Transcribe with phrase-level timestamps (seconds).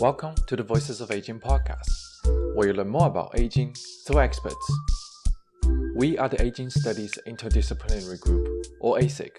[0.00, 1.90] Welcome to the Voices of Aging podcast,
[2.54, 3.74] where you learn more about aging
[4.06, 4.72] through experts.
[5.96, 8.46] We are the Aging Studies Interdisciplinary Group,
[8.78, 9.32] or ASIG,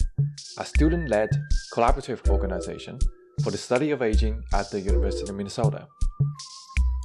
[0.57, 1.29] a student led
[1.73, 2.99] collaborative organization
[3.41, 5.87] for the study of aging at the University of Minnesota.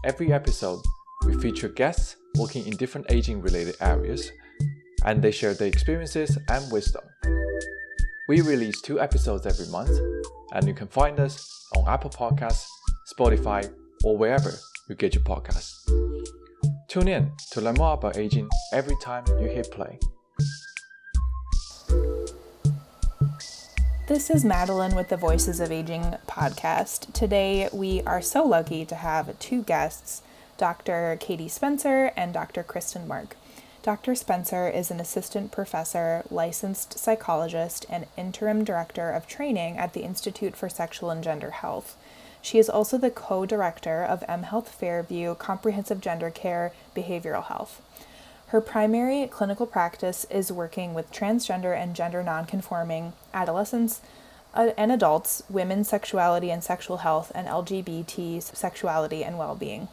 [0.05, 0.81] Every episode,
[1.25, 4.33] we feature guests working in different aging related areas,
[5.05, 7.05] and they share their experiences and wisdom.
[8.27, 9.97] We release two episodes every month,
[10.53, 12.67] and you can find us on Apple Podcasts,
[13.17, 13.73] Spotify,
[14.05, 14.53] or wherever
[14.89, 15.73] you get your podcasts.
[16.89, 19.99] Tune in to learn more about aging every time you hit play.
[24.07, 27.13] This is Madeleine with the Voices of Aging podcast.
[27.15, 30.23] Today, we are so lucky to have two guests,
[30.59, 31.17] Dr.
[31.19, 32.63] Katie Spencer and Dr.
[32.63, 33.37] Kristen Mark.
[33.83, 34.15] Dr.
[34.15, 40.57] Spencer is an assistant professor, licensed psychologist, and interim director of training at the Institute
[40.57, 41.97] for Sexual and Gender Health.
[42.45, 47.81] She is also the co director of M Health Fairview Comprehensive Gender Care Behavioral Health.
[48.49, 54.03] Her primary clinical practice is working with transgender and gender nonconforming adolescents
[54.53, 59.89] uh, and adults, women's sexuality and sexual health, and LGBT sexuality and well being.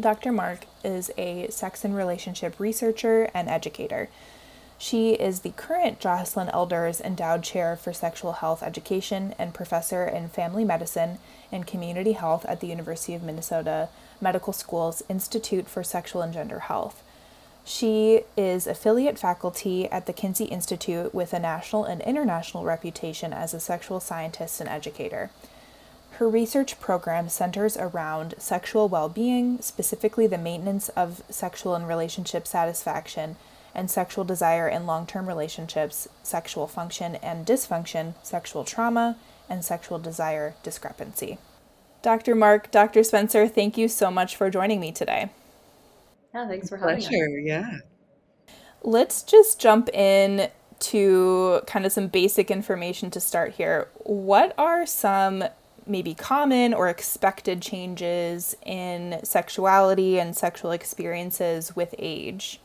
[0.00, 0.32] Dr.
[0.32, 4.08] Mark is a sex and relationship researcher and educator.
[4.82, 10.30] She is the current Joycelyn Elders Endowed Chair for Sexual Health Education and professor in
[10.30, 11.18] family medicine
[11.52, 13.90] and community health at the University of Minnesota
[14.22, 17.02] Medical School's Institute for Sexual and Gender Health.
[17.62, 23.52] She is affiliate faculty at the Kinsey Institute with a national and international reputation as
[23.52, 25.28] a sexual scientist and educator.
[26.12, 32.46] Her research program centers around sexual well being, specifically the maintenance of sexual and relationship
[32.46, 33.36] satisfaction,
[33.74, 39.16] and sexual desire in long term relationships, sexual function and dysfunction, sexual trauma,
[39.48, 41.38] and sexual desire discrepancy.
[42.02, 42.34] Dr.
[42.34, 43.02] Mark, Dr.
[43.04, 45.30] Spencer, thank you so much for joining me today.
[46.34, 47.06] Yeah, thanks for having me.
[47.06, 47.42] Pleasure, us.
[47.42, 47.78] yeah.
[48.82, 50.50] Let's just jump in
[50.80, 53.88] to kind of some basic information to start here.
[54.04, 55.44] What are some
[55.86, 62.60] maybe common or expected changes in sexuality and sexual experiences with age?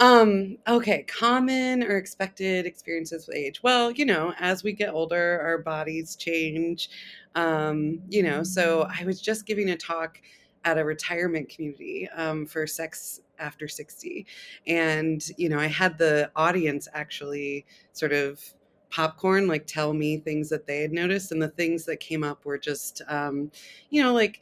[0.00, 3.62] Um, okay, common or expected experiences with age.
[3.62, 6.88] Well, you know, as we get older, our bodies change.
[7.34, 10.20] Um, you know, so I was just giving a talk
[10.64, 14.26] at a retirement community um, for sex after 60.
[14.66, 18.42] And, you know, I had the audience actually sort of
[18.90, 22.44] popcorn like tell me things that they had noticed and the things that came up
[22.44, 23.48] were just um
[23.90, 24.40] you know like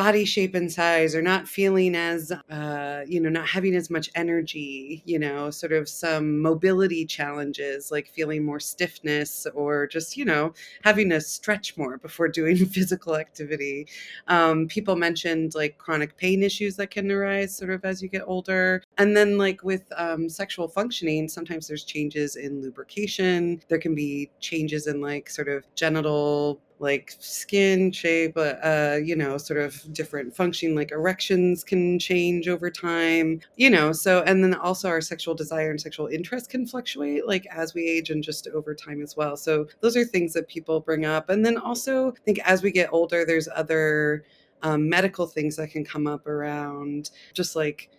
[0.00, 4.08] body shape and size or not feeling as uh, you know not having as much
[4.14, 10.24] energy you know sort of some mobility challenges like feeling more stiffness or just you
[10.24, 13.86] know having to stretch more before doing physical activity.
[14.26, 18.22] Um, people mentioned like chronic pain issues that can arise sort of as you get
[18.26, 18.82] older.
[18.96, 23.60] And then like with um, sexual functioning sometimes there's changes in lubrication.
[23.68, 29.14] There can be changes in like sort of genital like skin shape, uh, uh, you
[29.14, 33.92] know, sort of different functioning, like erections can change over time, you know.
[33.92, 37.86] So, and then also our sexual desire and sexual interest can fluctuate like as we
[37.86, 39.36] age and just over time as well.
[39.36, 41.28] So, those are things that people bring up.
[41.30, 44.24] And then also, I think as we get older, there's other
[44.62, 47.90] um, medical things that can come up around just like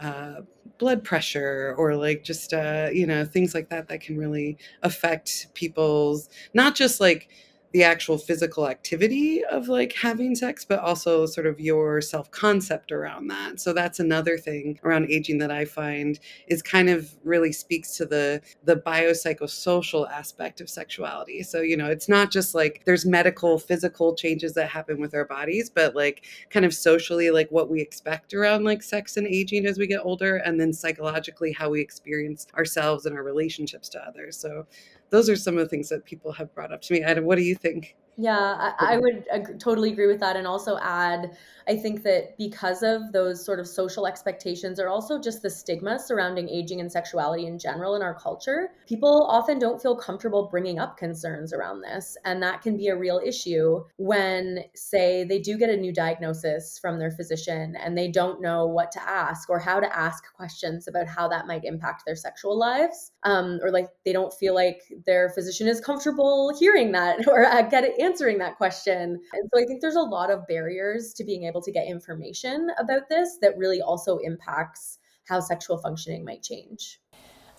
[0.00, 0.42] uh,
[0.78, 5.48] blood pressure or like just uh, you know things like that that can really affect
[5.54, 7.28] people's not just like
[7.72, 12.92] the actual physical activity of like having sex, but also sort of your self concept
[12.92, 13.60] around that.
[13.60, 18.06] So that's another thing around aging that I find is kind of really speaks to
[18.06, 21.42] the the biopsychosocial aspect of sexuality.
[21.42, 25.24] So you know, it's not just like there's medical physical changes that happen with our
[25.24, 29.66] bodies, but like kind of socially like what we expect around like sex and aging
[29.66, 34.00] as we get older, and then psychologically how we experience ourselves and our relationships to
[34.00, 34.36] others.
[34.36, 34.66] So
[35.10, 37.02] those are some of the things that people have brought up to me.
[37.02, 37.96] Adam, what do you think?
[38.18, 40.36] Yeah, I, I would ag- totally agree with that.
[40.36, 41.36] And also add,
[41.68, 45.98] I think that because of those sort of social expectations, or also just the stigma
[45.98, 50.78] surrounding aging and sexuality in general in our culture, people often don't feel comfortable bringing
[50.78, 52.16] up concerns around this.
[52.24, 56.78] And that can be a real issue when, say, they do get a new diagnosis
[56.78, 60.88] from their physician and they don't know what to ask or how to ask questions
[60.88, 63.12] about how that might impact their sexual lives.
[63.24, 67.60] Um, or like they don't feel like their physician is comfortable hearing that or uh,
[67.62, 69.20] get it answering that question.
[69.32, 72.70] And so I think there's a lot of barriers to being able to get information
[72.78, 77.00] about this that really also impacts how sexual functioning might change.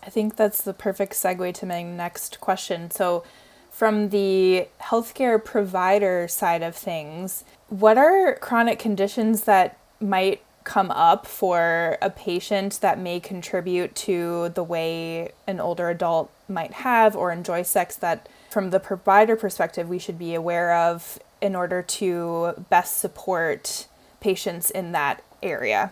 [0.03, 2.91] I think that's the perfect segue to my next question.
[2.91, 3.23] So,
[3.71, 11.27] from the healthcare provider side of things, what are chronic conditions that might come up
[11.27, 17.31] for a patient that may contribute to the way an older adult might have or
[17.31, 22.53] enjoy sex that, from the provider perspective, we should be aware of in order to
[22.69, 23.87] best support
[24.19, 25.91] patients in that area?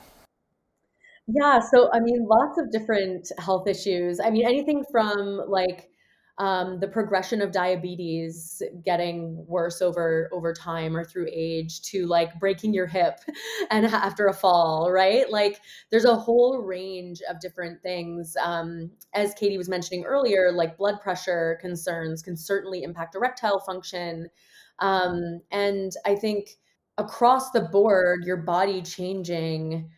[1.28, 4.20] Yeah, so I mean, lots of different health issues.
[4.20, 5.90] I mean, anything from like
[6.38, 12.38] um, the progression of diabetes getting worse over over time or through age to like
[12.40, 13.20] breaking your hip
[13.72, 15.32] and after a fall right?
[15.32, 15.62] Like
[15.92, 18.36] there's a whole range of different things.
[18.42, 24.28] Um, as katie was mentioning earlier like blood pressure concerns can certainly impact erectile function.
[24.80, 26.50] Um, and i think
[26.98, 29.90] across the board your body changing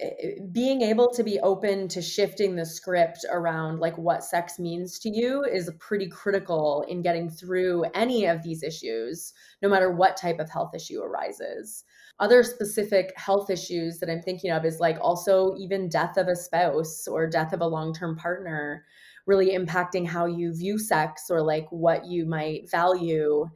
[0.00, 4.98] Eh, being able to be open to shifting the script around like what sex means
[5.00, 10.16] to you is pretty critical in getting through any of these issues no matter what
[10.16, 11.84] type of health issue arises.
[12.20, 16.36] Other specific health issues that i'm thinking of is like also even death of a
[16.36, 18.84] spouse or death of a long-term partner
[19.26, 23.46] really impacting how you view sex or like what you might value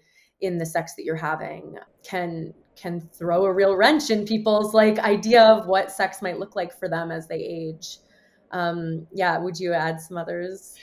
[0.40, 4.98] in the sex that you're having can can throw a real wrench in people's like
[4.98, 7.98] idea of what sex might look like for them as they age.
[8.50, 10.76] Um, yeah, would you add some others?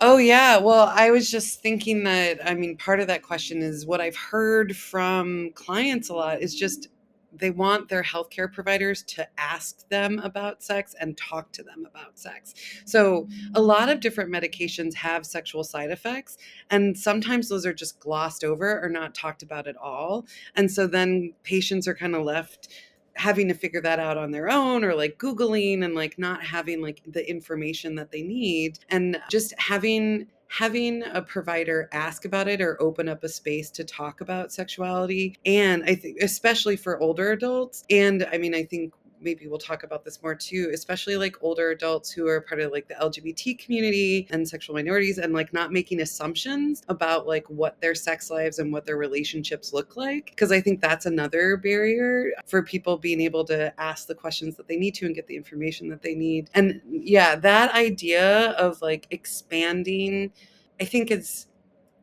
[0.00, 3.86] Oh yeah, well, I was just thinking that I mean, part of that question is
[3.86, 6.88] what I've heard from clients a lot is just
[7.38, 12.18] they want their healthcare providers to ask them about sex and talk to them about
[12.18, 12.54] sex.
[12.84, 16.38] So, a lot of different medications have sexual side effects,
[16.70, 20.26] and sometimes those are just glossed over or not talked about at all.
[20.54, 22.68] And so then patients are kind of left
[23.14, 26.82] having to figure that out on their own or like googling and like not having
[26.82, 32.60] like the information that they need and just having having a provider ask about it
[32.60, 37.32] or open up a space to talk about sexuality and i think especially for older
[37.32, 41.36] adults and i mean i think maybe we'll talk about this more too, especially like
[41.42, 45.52] older adults who are part of like the LGBT community and sexual minorities and like
[45.52, 50.34] not making assumptions about like what their sex lives and what their relationships look like.
[50.36, 54.68] Cause I think that's another barrier for people being able to ask the questions that
[54.68, 56.50] they need to and get the information that they need.
[56.54, 60.32] And yeah, that idea of like expanding,
[60.80, 61.46] I think it's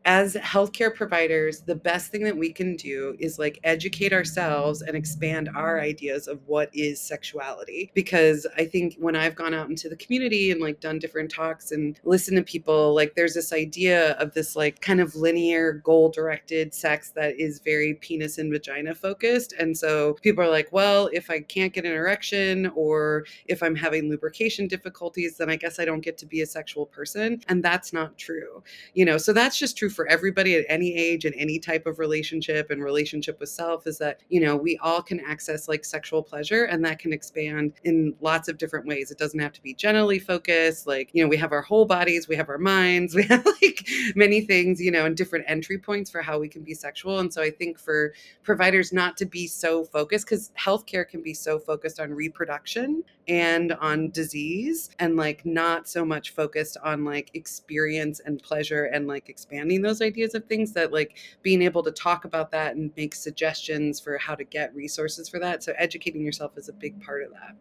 [0.06, 4.98] as healthcare providers, the best thing that we can do is like educate ourselves and
[4.98, 7.92] expand our ideas of what is sexuality.
[7.94, 11.72] Because I think when I've gone out into the community and like done different talks
[11.72, 16.10] and listened to people, like there's this idea of this like kind of linear goal
[16.10, 19.54] directed sex that is very penis and vagina focused.
[19.54, 23.76] And so people are like, well, if I can't get an erection or if I'm
[23.76, 27.42] having lubrication difficulties, then I guess I don't get to be a sexual person.
[27.48, 28.64] And that's not true.
[28.94, 32.00] You know, so that's just true for everybody at any age and any type of
[32.00, 36.24] relationship and relationship with self is that, you know, we all can access like sexual
[36.24, 39.12] pleasure and that can expand in lots of different ways.
[39.12, 40.88] It doesn't have to be generally focused.
[40.88, 43.88] Like, you know, we have our whole bodies, we have our minds, we have like
[44.16, 47.20] many things, you know, and different entry points for how we can be sexual.
[47.20, 48.14] And so I think for
[48.44, 53.74] providers not to be so focused, because healthcare can be so focused on reproduction and
[53.74, 59.30] on disease and like not so much focused on like experience and pleasure and like
[59.30, 63.14] expanding those ideas of things that like being able to talk about that and make
[63.14, 67.24] suggestions for how to get resources for that so educating yourself is a big part
[67.24, 67.56] of that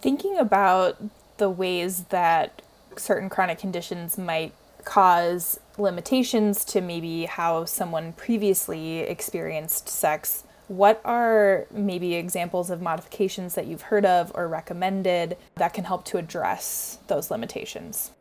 [0.00, 0.96] thinking about
[1.36, 2.62] the ways that
[2.96, 4.52] certain chronic conditions might
[4.84, 13.54] cause limitations to maybe how someone previously experienced sex what are maybe examples of modifications
[13.54, 18.12] that you've heard of or recommended that can help to address those limitations?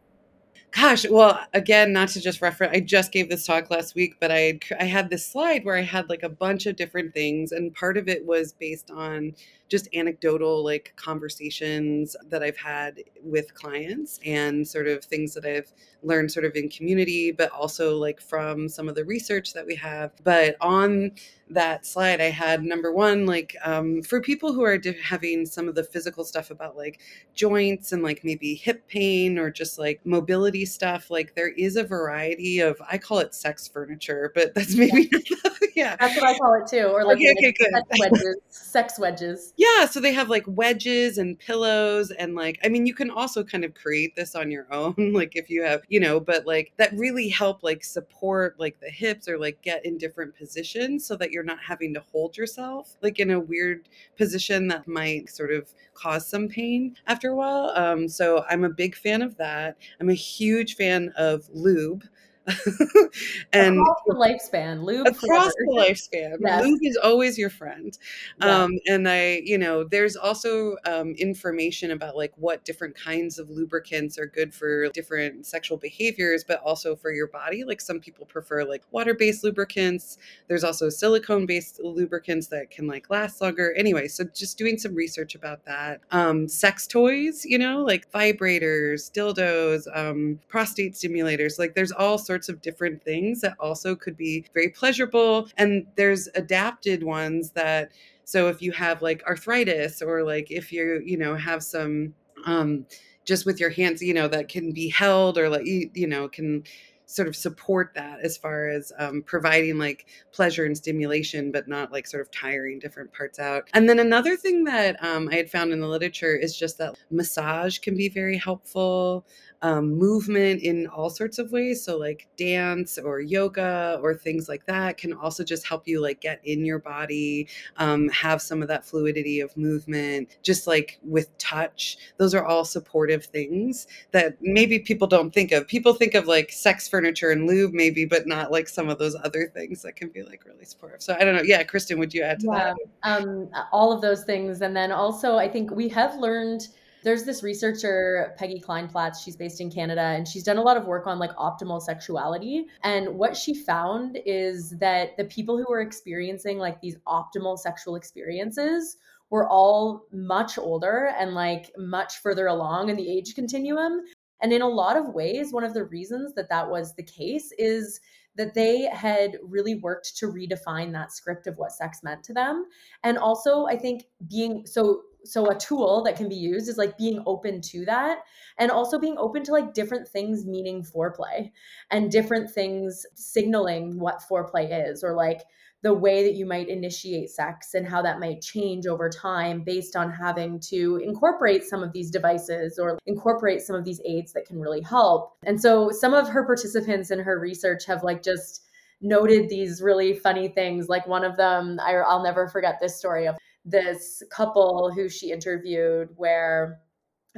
[0.80, 4.32] Gosh, well, again, not to just reference, I just gave this talk last week, but
[4.32, 7.74] I I had this slide where I had like a bunch of different things, and
[7.74, 9.34] part of it was based on
[9.70, 15.72] just anecdotal like conversations that I've had with clients and sort of things that I've
[16.04, 19.76] learned sort of in community, but also like from some of the research that we
[19.76, 20.12] have.
[20.24, 21.12] But on
[21.50, 25.76] that slide, I had number one, like um, for people who are having some of
[25.76, 27.00] the physical stuff about like
[27.34, 31.84] joints and like maybe hip pain or just like mobility stuff, like there is a
[31.84, 35.52] variety of, I call it sex furniture, but that's maybe, yeah.
[35.76, 35.96] yeah.
[36.00, 36.86] That's what I call it too.
[36.88, 38.36] Or like, okay, okay, sex wedges.
[38.50, 39.54] sex wedges.
[39.60, 39.88] Yeah.
[39.88, 42.12] So they have like wedges and pillows.
[42.12, 45.36] And like, I mean, you can also kind of create this on your own, like
[45.36, 49.28] if you have, you know, but like that really help like support like the hips
[49.28, 53.18] or like get in different positions so that you're not having to hold yourself like
[53.20, 57.72] in a weird position that might sort of cause some pain after a while.
[57.76, 59.78] Um, so I'm a big fan of that.
[60.00, 62.04] I'm a huge fan of lube
[63.54, 65.54] and across the lifespan, lube across forever.
[65.60, 65.76] the
[66.14, 66.64] lifespan, Yes.
[66.66, 67.98] lube is always your friend.
[68.42, 68.64] Yeah.
[68.64, 73.50] Um, and I, you know, there's also um, information about like what different kinds of
[73.50, 77.64] lubricants are good for different sexual behaviors, but also for your body.
[77.64, 80.18] Like some people prefer like water-based lubricants.
[80.48, 83.74] There's also silicone-based lubricants that can like last longer.
[83.78, 86.02] Anyway, so just doing some research about that.
[86.12, 91.60] Um, sex toys, you know, like vibrators, dildos, um, prostate stimulators.
[91.60, 95.50] Like there's all sorts of different things that also could be very pleasurable.
[95.58, 97.92] And there's adapted ones that
[98.28, 102.14] so if you have like arthritis or like if you you know have some
[102.46, 102.86] um
[103.24, 106.28] just with your hands you know that can be held or like you, you know
[106.28, 106.64] can
[107.06, 111.90] sort of support that as far as um, providing like pleasure and stimulation but not
[111.90, 115.50] like sort of tiring different parts out and then another thing that um, i had
[115.50, 119.26] found in the literature is just that massage can be very helpful
[119.62, 121.84] um, movement in all sorts of ways.
[121.84, 126.22] So, like dance or yoga or things like that can also just help you like
[126.22, 127.48] get in your body,
[127.78, 131.98] um, have some of that fluidity of movement, just like with touch.
[132.18, 135.68] Those are all supportive things that maybe people don't think of.
[135.68, 139.16] People think of like sex furniture and lube, maybe, but not like some of those
[139.24, 141.02] other things that can be like really supportive.
[141.02, 141.44] So, I don't know.
[141.44, 142.74] Yeah, Kristen, would you add to Yeah,
[143.04, 143.22] that?
[143.22, 144.62] um, all of those things.
[144.62, 146.68] And then also, I think we have learned
[147.08, 150.88] there's this researcher, Peggy Kleinplatz, she's based in Canada, and she's done a lot of
[150.88, 152.66] work on like optimal sexuality.
[152.84, 157.96] And what she found is that the people who were experiencing like these optimal sexual
[157.96, 158.98] experiences
[159.30, 164.02] were all much older and like much further along in the age continuum.
[164.42, 167.54] And in a lot of ways, one of the reasons that that was the case
[167.58, 168.02] is
[168.36, 172.66] that they had really worked to redefine that script of what sex meant to them.
[173.04, 176.98] And also, I think being so so a tool that can be used is like
[176.98, 178.20] being open to that
[178.58, 181.52] and also being open to like different things meaning foreplay
[181.92, 185.42] and different things signaling what foreplay is or like
[185.84, 189.96] the way that you might initiate sex and how that might change over time based
[189.96, 194.46] on having to incorporate some of these devices or incorporate some of these aids that
[194.48, 195.34] can really help.
[195.46, 198.64] And so some of her participants in her research have like just
[199.02, 200.90] noted these really funny things.
[200.90, 203.36] Like one of them, I, I'll never forget this story of
[203.68, 206.80] this couple who she interviewed where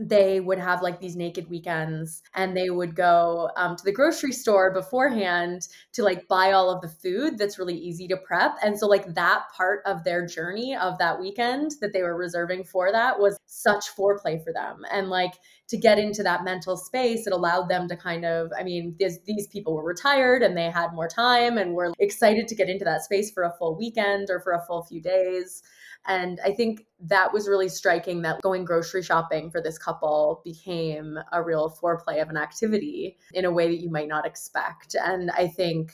[0.01, 4.31] they would have like these naked weekends and they would go um, to the grocery
[4.31, 8.55] store beforehand to like buy all of the food that's really easy to prep.
[8.63, 12.63] And so like that part of their journey of that weekend that they were reserving
[12.63, 14.83] for that was such foreplay for them.
[14.91, 15.33] And like
[15.69, 19.19] to get into that mental space it allowed them to kind of i mean these,
[19.25, 22.83] these people were retired and they had more time and were excited to get into
[22.83, 25.62] that space for a full weekend or for a full few days
[26.07, 31.17] and I think that was really striking that going grocery shopping for this couple became
[31.31, 34.95] a real foreplay of an activity in a way that you might not expect.
[34.95, 35.93] And I think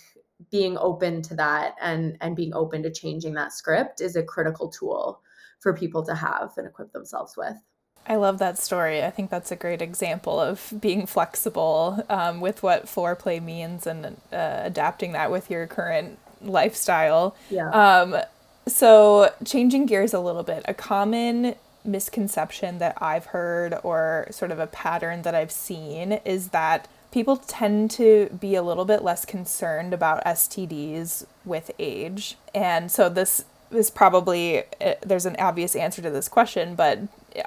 [0.51, 4.69] being open to that and and being open to changing that script is a critical
[4.69, 5.21] tool
[5.59, 7.55] for people to have and equip themselves with.
[8.07, 9.03] I love that story.
[9.03, 14.05] I think that's a great example of being flexible um, with what foreplay means and
[14.05, 17.35] uh, adapting that with your current lifestyle.
[17.49, 17.69] Yeah.
[17.69, 18.17] Um,
[18.67, 24.59] so, changing gears a little bit, a common misconception that I've heard or sort of
[24.59, 29.23] a pattern that I've seen is that people tend to be a little bit less
[29.23, 32.37] concerned about STDs with age.
[32.55, 36.99] And so, this is probably uh, there's an obvious answer to this question, but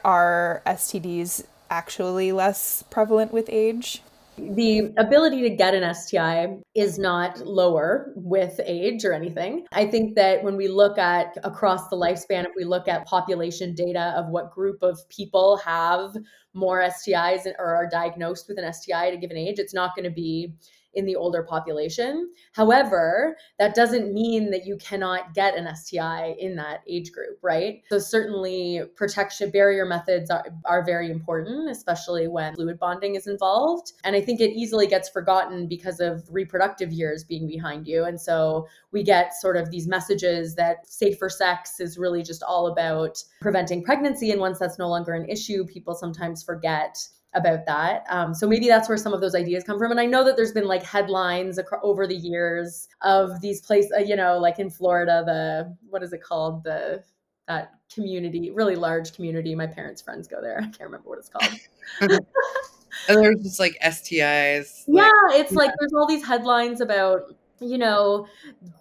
[0.05, 4.03] are STDs actually less prevalent with age?
[4.39, 9.67] The ability to get an STI is not lower with age or anything.
[9.73, 13.75] I think that when we look at across the lifespan, if we look at population
[13.75, 16.17] data of what group of people have
[16.55, 20.05] more STIs or are diagnosed with an STI at a given age, it's not going
[20.05, 20.55] to be
[20.95, 22.31] in the older population.
[22.53, 27.83] However, that doesn't mean that you cannot get an STI in that age group, right?
[27.89, 33.93] So, certainly, protection barrier methods are, are very important, especially when fluid bonding is involved.
[34.05, 38.05] And I think it easily gets forgotten because of reproductive years being behind you.
[38.05, 42.67] And so, we get sort of these messages that safer sex is really just all
[42.67, 44.31] about preventing pregnancy.
[44.31, 46.97] And once that's no longer an issue, people sometimes forget
[47.35, 48.05] about that.
[48.09, 49.91] Um, so maybe that's where some of those ideas come from.
[49.91, 53.93] And I know that there's been like headlines acro- over the years of these places,
[53.97, 57.03] uh, you know, like in Florida, the what is it called, the
[57.47, 59.55] that community, really large community.
[59.55, 60.59] My parents' friends go there.
[60.63, 61.53] I can't remember what it's called.
[62.01, 64.85] and there's just like STIs.
[64.87, 68.27] yeah, like- it's like there's all these headlines about you know,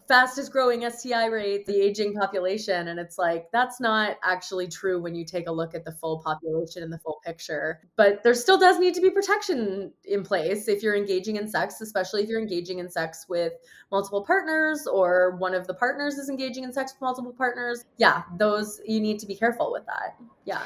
[0.07, 2.87] fastest growing STI rate, the aging population.
[2.87, 6.21] And it's like, that's not actually true when you take a look at the full
[6.23, 7.81] population and the full picture.
[7.95, 11.81] But there still does need to be protection in place if you're engaging in sex,
[11.81, 13.53] especially if you're engaging in sex with
[13.91, 17.83] multiple partners or one of the partners is engaging in sex with multiple partners.
[17.97, 20.15] Yeah, those, you need to be careful with that.
[20.45, 20.63] Yeah.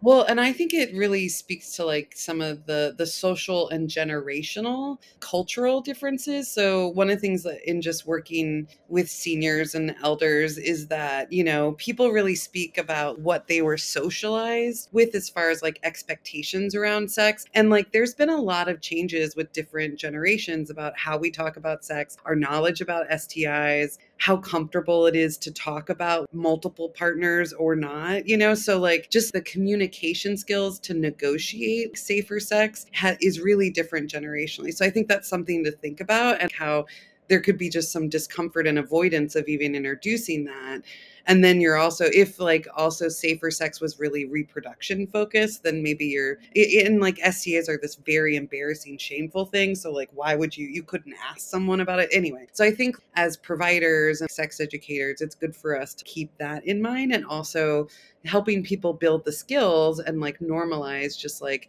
[0.00, 3.86] Well, and I think it really speaks to like some of the the social and
[3.86, 6.50] generational cultural differences.
[6.50, 11.32] So one of the things that in just working with seniors and elders is that,
[11.32, 15.78] you know, people really speak about what they were socialized with as far as like
[15.82, 17.44] expectations around sex.
[17.54, 21.56] And like there's been a lot of changes with different generations about how we talk
[21.56, 27.52] about sex, our knowledge about STIs, how comfortable it is to talk about multiple partners
[27.52, 28.54] or not, you know?
[28.54, 34.74] So, like, just the communication skills to negotiate safer sex ha- is really different generationally.
[34.74, 36.86] So, I think that's something to think about and how
[37.28, 40.82] there could be just some discomfort and avoidance of even introducing that.
[41.26, 46.06] And then you're also if like also safer sex was really reproduction focused then maybe
[46.06, 50.66] you're in like stas are this very embarrassing shameful thing so like why would you
[50.68, 52.08] you couldn't ask someone about it.
[52.12, 56.30] Anyway so i think as providers and sex educators it's good for us to keep
[56.38, 57.86] that in mind and also
[58.24, 61.68] helping people build the skills and like normalize just like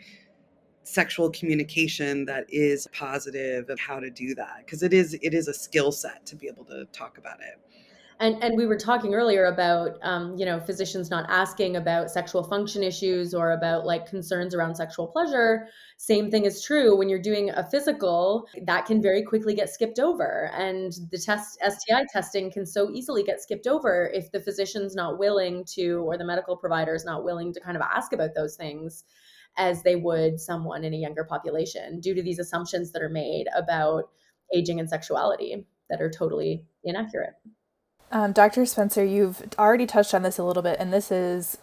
[0.89, 5.47] sexual communication that is positive and how to do that because it is it is
[5.47, 7.59] a skill set to be able to talk about it.
[8.21, 12.43] And and we were talking earlier about um, you know physicians not asking about sexual
[12.43, 15.67] function issues or about like concerns around sexual pleasure.
[15.97, 19.99] Same thing is true when you're doing a physical that can very quickly get skipped
[19.99, 24.95] over and the test sti testing can so easily get skipped over if the physician's
[24.95, 28.31] not willing to or the medical provider is not willing to kind of ask about
[28.35, 29.03] those things
[29.59, 33.45] as they would someone in a younger population due to these assumptions that are made
[33.55, 34.05] about
[34.55, 37.33] aging and sexuality that are totally inaccurate
[38.11, 38.65] um, Dr.
[38.65, 41.59] Spencer, you've already touched on this a little bit, and this is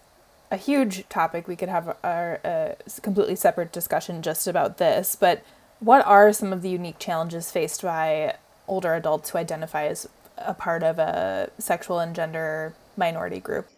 [0.50, 1.48] a huge topic.
[1.48, 5.16] We could have a, a completely separate discussion just about this.
[5.16, 5.42] But
[5.80, 8.36] what are some of the unique challenges faced by
[8.68, 13.68] older adults who identify as a part of a sexual and gender minority group?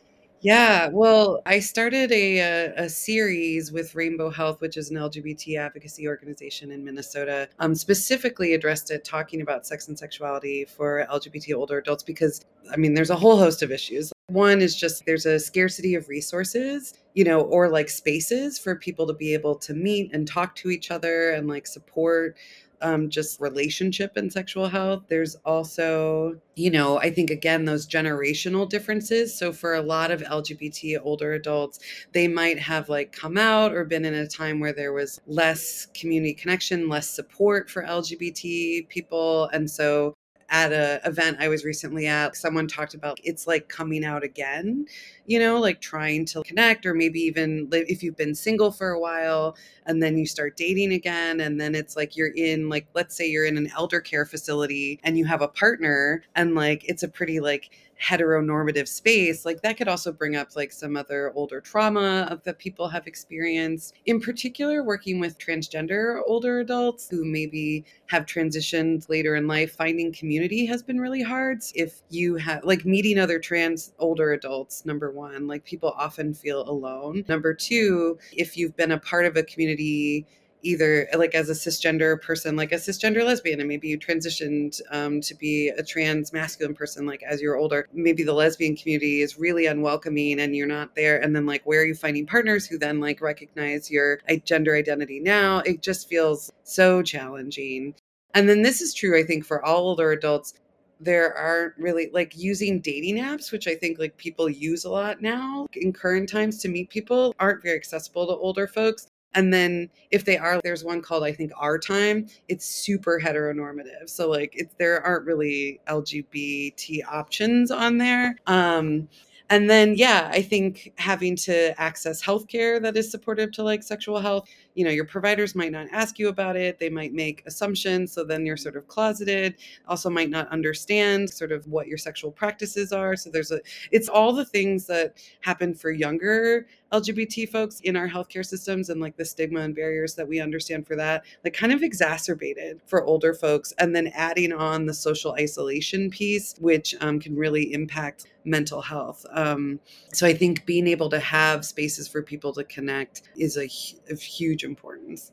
[0.40, 5.58] Yeah, well, I started a, a, a series with Rainbow Health, which is an LGBT
[5.58, 11.56] advocacy organization in Minnesota, um, specifically addressed at talking about sex and sexuality for LGBT
[11.56, 12.40] older adults because,
[12.72, 14.12] I mean, there's a whole host of issues.
[14.28, 19.08] One is just there's a scarcity of resources, you know, or like spaces for people
[19.08, 22.36] to be able to meet and talk to each other and like support
[22.82, 25.04] um, just relationship and sexual health.
[25.08, 29.36] There's also, you know, I think again, those generational differences.
[29.36, 31.78] So for a lot of LGBT older adults,
[32.12, 35.86] they might have like come out or been in a time where there was less
[35.86, 39.44] community connection, less support for LGBT people.
[39.52, 40.14] And so
[40.50, 44.86] at a event I was recently at, someone talked about it's like coming out again,
[45.26, 49.00] you know, like trying to connect, or maybe even if you've been single for a
[49.00, 49.56] while
[49.86, 53.26] and then you start dating again, and then it's like you're in, like, let's say
[53.28, 57.08] you're in an elder care facility and you have a partner, and like it's a
[57.08, 62.26] pretty like heteronormative space like that could also bring up like some other older trauma
[62.30, 68.24] of that people have experienced in particular working with transgender older adults who maybe have
[68.24, 69.72] transitioned later in life.
[69.72, 71.58] Finding community has been really hard.
[71.74, 76.68] If you have like meeting other trans older adults number one like people often feel
[76.68, 77.24] alone.
[77.28, 80.26] Number two if you've been a part of a community
[80.62, 85.20] either like as a cisgender person like a cisgender lesbian and maybe you transitioned um,
[85.20, 89.38] to be a trans masculine person like as you're older maybe the lesbian community is
[89.38, 91.20] really unwelcoming and you're not there.
[91.20, 95.20] And then like where are you finding partners who then like recognize your gender identity
[95.20, 95.58] now?
[95.60, 97.94] It just feels so challenging.
[98.34, 100.54] And then this is true i think for all older adults.
[101.00, 105.22] There aren't really like using dating apps which i think like people use a lot
[105.22, 109.90] now in current times to meet people aren't very accessible to older folks and then
[110.10, 112.26] if they are, there's one called, I think, Our Time.
[112.48, 114.08] It's super heteronormative.
[114.08, 118.36] So, like, it, there aren't really LGBT options on there.
[118.46, 119.08] Um,
[119.50, 124.18] and then, yeah, I think having to access healthcare that is supportive to like sexual
[124.20, 126.78] health, you know, your providers might not ask you about it.
[126.78, 128.12] They might make assumptions.
[128.12, 129.56] So then you're sort of closeted,
[129.88, 133.16] also might not understand sort of what your sexual practices are.
[133.16, 133.60] So there's a,
[133.90, 139.00] it's all the things that happen for younger LGBT folks in our healthcare systems and
[139.00, 143.04] like the stigma and barriers that we understand for that, like kind of exacerbated for
[143.04, 143.72] older folks.
[143.78, 149.26] And then adding on the social isolation piece, which um, can really impact mental health.
[149.32, 149.78] Um,
[150.12, 153.68] so I think being able to have spaces for people to connect is a,
[154.10, 155.32] of huge importance.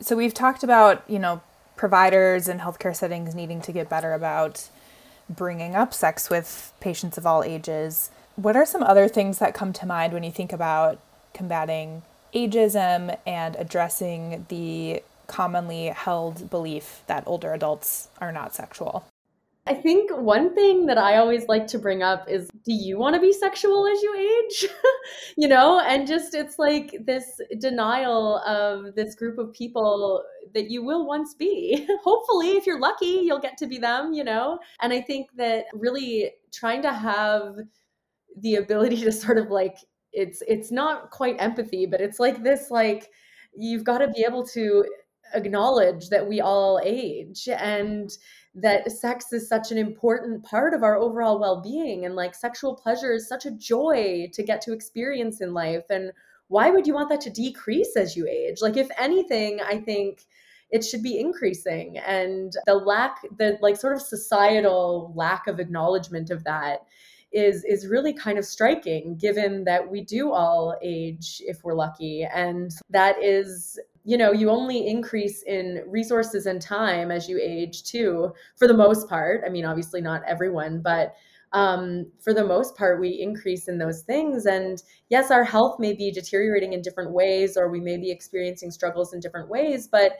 [0.00, 1.42] So we've talked about, you know,
[1.76, 4.68] providers and healthcare settings needing to get better about
[5.28, 8.10] bringing up sex with patients of all ages.
[8.36, 10.98] What are some other things that come to mind when you think about
[11.32, 12.02] combating
[12.34, 19.04] ageism and addressing the commonly held belief that older adults are not sexual?
[19.66, 23.14] I think one thing that I always like to bring up is do you want
[23.14, 24.68] to be sexual as you age?
[25.36, 30.82] you know, and just it's like this denial of this group of people that you
[30.82, 31.86] will once be.
[32.02, 34.58] Hopefully, if you're lucky, you'll get to be them, you know?
[34.80, 37.56] And I think that really trying to have
[38.40, 39.76] the ability to sort of like
[40.12, 43.08] it's it's not quite empathy, but it's like this like
[43.54, 44.84] you've got to be able to
[45.34, 48.10] acknowledge that we all age and
[48.54, 53.12] that sex is such an important part of our overall well-being and like sexual pleasure
[53.12, 56.12] is such a joy to get to experience in life and
[56.48, 58.60] why would you want that to decrease as you age?
[58.60, 60.26] Like if anything i think
[60.70, 66.30] it should be increasing and the lack the like sort of societal lack of acknowledgement
[66.30, 66.86] of that
[67.32, 72.24] is is really kind of striking given that we do all age if we're lucky
[72.24, 77.84] and that is you know you only increase in resources and time as you age
[77.84, 79.42] too for the most part.
[79.46, 81.14] I mean obviously not everyone but
[81.52, 84.46] um, for the most part we increase in those things.
[84.46, 88.70] And yes our health may be deteriorating in different ways or we may be experiencing
[88.70, 90.18] struggles in different ways but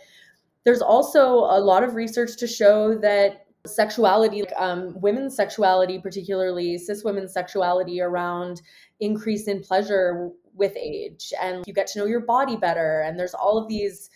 [0.64, 7.05] there's also a lot of research to show that sexuality um, women's sexuality particularly cis
[7.05, 8.62] women's sexuality around
[9.01, 13.35] increase in pleasure with age and you get to know your body better and there's
[13.35, 14.11] all of these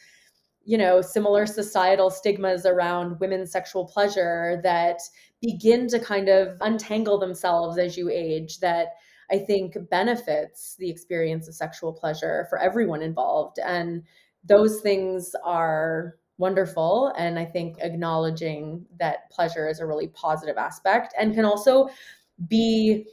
[0.64, 5.00] you know similar societal stigmas around women's sexual pleasure that
[5.40, 8.88] begin to kind of untangle themselves as you age that
[9.30, 13.58] i think benefits the experience of sexual pleasure for everyone involved.
[13.58, 14.02] And
[14.44, 21.14] those things are wonderful and i think acknowledging that pleasure is a really positive aspect
[21.18, 21.88] and can also
[22.48, 23.06] be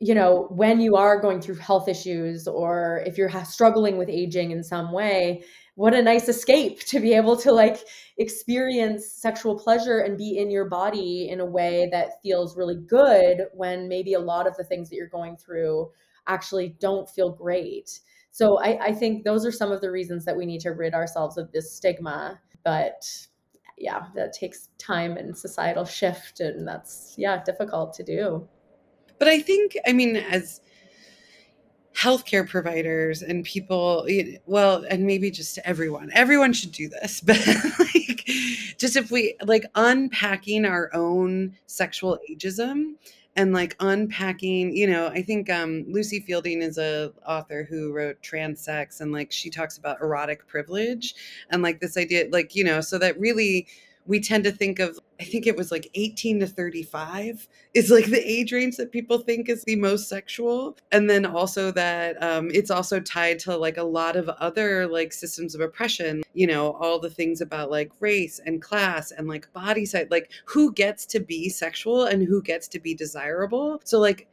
[0.00, 4.50] you know, when you are going through health issues or if you're struggling with aging
[4.50, 7.78] in some way, what a nice escape to be able to like
[8.18, 13.46] experience sexual pleasure and be in your body in a way that feels really good
[13.52, 15.90] when maybe a lot of the things that you're going through
[16.26, 18.00] actually don't feel great.
[18.30, 20.94] So I, I think those are some of the reasons that we need to rid
[20.94, 22.40] ourselves of this stigma.
[22.64, 23.06] But
[23.76, 28.48] yeah, that takes time and societal shift, and that's yeah difficult to do.
[29.20, 30.62] But I think, I mean, as
[31.94, 34.08] healthcare providers and people,
[34.46, 37.20] well, and maybe just everyone, everyone should do this.
[37.24, 37.38] But
[37.78, 38.24] like,
[38.78, 42.94] just if we like unpacking our own sexual ageism
[43.36, 48.20] and like unpacking you know i think um, Lucie Fielding is a author who wrote
[48.22, 51.14] Trans Sex and like she talks about erotic privilege
[51.50, 53.68] and like this idea like you know so that really
[54.06, 58.06] we tend to think of i think it was like 18 to 35 is like
[58.06, 60.76] the age range that people think is the most sexual.
[60.90, 65.12] And then also that um, it's also tied to like a lot of other like
[65.12, 69.52] systems of oppression you know all the things about like race and class and like
[69.52, 73.80] body size like who gets to be sexual and who gets to be desirable.
[73.84, 74.28] So like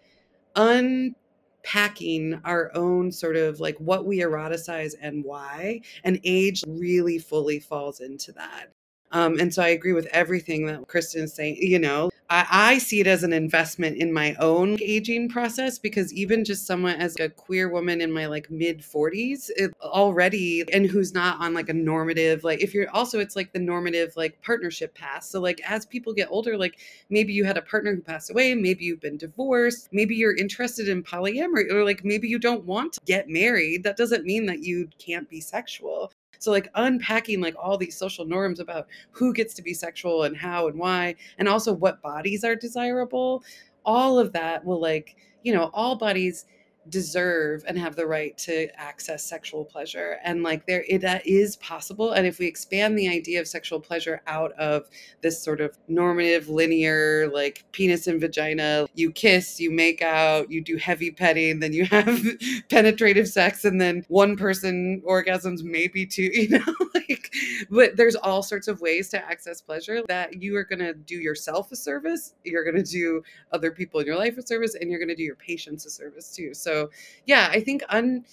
[0.56, 7.60] unpacking our own sort of like what we eroticize and why and age really fully
[7.60, 8.72] falls into that
[9.18, 11.58] um, and so I agree with everything that Kristen is saying.
[11.60, 16.14] You know, I, I, see it as an investment in my own aging process because
[16.14, 19.50] even just someone as a queer woman in my like mid 40s
[19.82, 23.60] already, and who's not on like a normative, like if you're also, it's like the
[23.60, 25.24] normative like partnership path.
[25.24, 26.78] So, like, as people get older, like
[27.10, 30.90] maybe you had a partner who passed away, maybe you've been divorced, maybe you're interested
[30.90, 33.84] in polyamory, or like maybe you don't want to get married.
[33.84, 36.12] That doesn't mean that you can't be sexual.
[36.40, 40.36] So like unpacking like all these social norms about who gets to be sexual and
[40.36, 43.44] how and why, and also what bodies are desirable,
[43.86, 46.46] all of that will like, you know, all bodies
[46.90, 50.18] deserve and have the right to access sexual pleasure.
[50.24, 52.12] And like there it, that is possible.
[52.12, 54.88] And if we expand the idea of sexual pleasure out of
[55.22, 60.62] this sort of normative linear like penis and vagina you kiss you make out you
[60.62, 62.22] do heavy petting then you have
[62.70, 67.34] penetrative sex and then one person orgasms maybe two you know like
[67.70, 71.16] but there's all sorts of ways to access pleasure that you are going to do
[71.16, 73.22] yourself a service you're going to do
[73.52, 75.90] other people in your life a service and you're going to do your patients a
[75.90, 76.54] service too.
[76.54, 76.77] So
[77.26, 78.26] yeah, I think un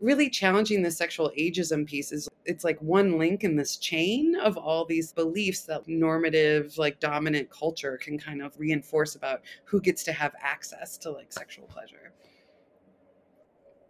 [0.00, 4.56] really challenging the sexual ageism piece is it's like one link in this chain of
[4.56, 10.02] all these beliefs that normative like dominant culture can kind of reinforce about who gets
[10.04, 12.12] to have access to like sexual pleasure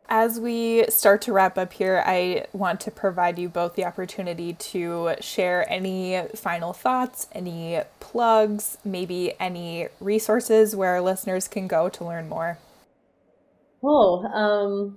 [0.07, 4.53] As we start to wrap up here, I want to provide you both the opportunity
[4.53, 12.05] to share any final thoughts, any plugs, maybe any resources where listeners can go to
[12.05, 12.59] learn more.
[13.87, 14.97] Oh, um,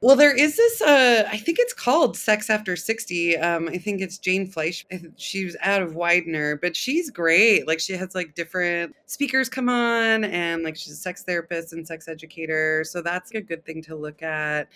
[0.00, 0.80] well, there is this.
[0.80, 3.36] Uh, I think it's called "Sex After 60.
[3.38, 4.84] Um, I think it's Jane Fleisch.
[5.16, 7.66] She was out of Widener, but she's great.
[7.66, 11.86] Like she has like different speakers come on, and like she's a sex therapist and
[11.86, 12.84] sex educator.
[12.84, 14.68] So that's a good thing to look at.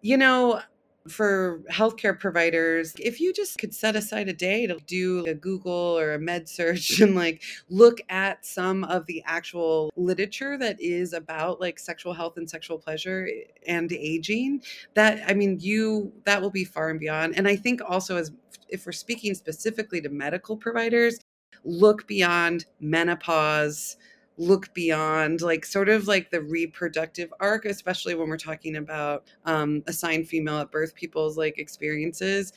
[0.00, 0.62] You know,
[1.08, 5.98] for healthcare providers if you just could set aside a day to do a google
[5.98, 11.12] or a med search and like look at some of the actual literature that is
[11.12, 13.28] about like sexual health and sexual pleasure
[13.66, 14.62] and aging
[14.94, 17.34] that i mean you that will be far and beyond.
[17.36, 18.32] And i think also as
[18.68, 21.18] if we're speaking specifically to medical providers
[21.64, 23.96] look beyond menopause
[24.38, 29.82] look beyond like sort of like the reproductive arc especially when we're talking about um
[29.86, 32.52] assigned female at birth people's like experiences.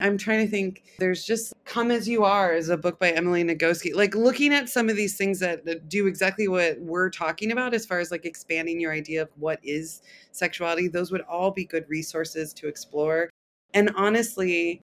[0.00, 3.42] I'm trying to think there's just come as you are is a book by emily
[3.42, 3.94] nagoski.
[3.94, 7.74] Like looking at some of these things that, that do exactly what we're talking about
[7.74, 11.64] as far as like expanding your idea of what is sexuality those would all be
[11.64, 13.30] good resources to explore.
[13.74, 14.82] And honestly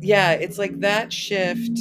[0.00, 1.78] yeah it's like that shift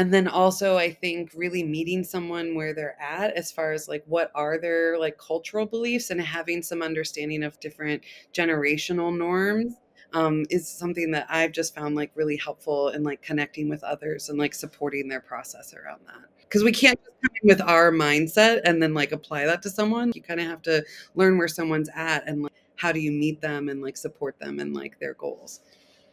[0.00, 4.02] and then also i think really meeting someone where they're at as far as like
[4.06, 9.74] what are their like cultural beliefs and having some understanding of different generational norms
[10.14, 14.30] um, is something that i've just found like really helpful in like connecting with others
[14.30, 16.24] and like supporting their process around that.
[16.40, 19.70] Because we can't just come in with our mindset and then like apply that to
[19.70, 20.10] someone.
[20.16, 20.84] You kind of have to
[21.14, 24.58] learn where someone's at and like how do you meet them and like support them
[24.58, 25.60] and like their goals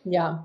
[0.10, 0.40] yeah,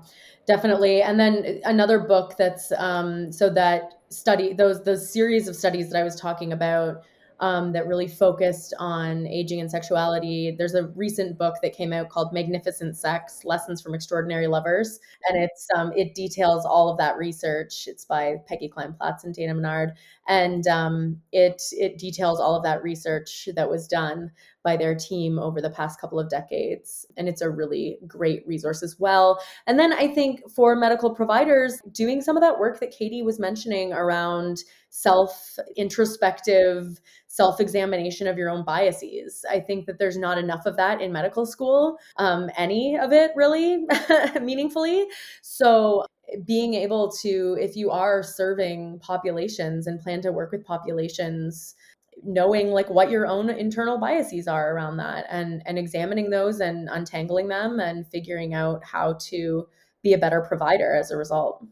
[0.47, 1.01] definitely.
[1.01, 5.99] And then another book that's um, so that study those those series of studies that
[5.99, 7.03] I was talking about
[7.39, 10.55] um, that really focused on aging and sexuality.
[10.57, 14.99] There's a recent book that came out called Magnificent Sex: Lessons from Extraordinary Lovers,
[15.29, 17.85] and it's um, it details all of that research.
[17.87, 19.93] It's by Peggy Kleinplatz and Dana Menard,
[20.27, 24.31] and um, it it details all of that research that was done
[24.63, 27.05] by their team over the past couple of decades.
[27.17, 29.39] And it's a really great resource as well.
[29.67, 33.39] And then I think for medical providers, doing some of that work that Katie was
[33.39, 37.01] mentioning around self introspective
[37.33, 39.43] self examination of your own biases.
[39.49, 43.31] I think that there's not enough of that in medical school, um, any of it
[43.35, 43.85] really
[44.41, 45.07] meaningfully.
[45.41, 46.05] So,
[46.45, 51.75] being able to, if you are serving populations and plan to work with populations,
[52.23, 56.89] knowing like what your own internal biases are around that and and examining those and
[56.91, 59.67] untangling them and figuring out how to
[60.03, 61.65] be a better provider as a result.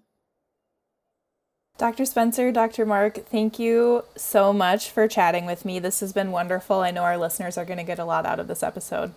[1.77, 2.05] Dr.
[2.05, 2.85] Spencer, Dr.
[2.85, 5.79] Mark, thank you so much for chatting with me.
[5.79, 6.81] This has been wonderful.
[6.81, 9.13] I know our listeners are going to get a lot out of this episode.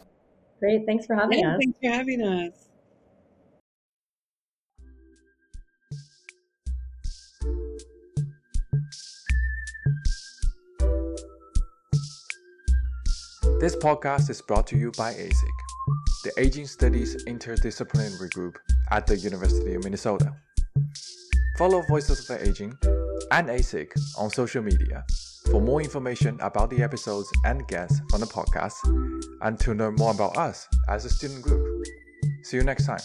[0.60, 0.86] Great.
[0.86, 1.60] Thanks for having yeah, us.
[1.60, 2.68] Thanks for having us.
[13.64, 15.56] This podcast is brought to you by ASIG,
[16.22, 18.58] the Aging Studies Interdisciplinary Group
[18.90, 20.36] at the University of Minnesota.
[21.56, 22.76] Follow Voices of the Aging
[23.30, 25.02] and ASIG on social media
[25.50, 28.74] for more information about the episodes and guests from the podcast
[29.40, 31.86] and to learn more about us as a student group.
[32.42, 33.00] See you next time.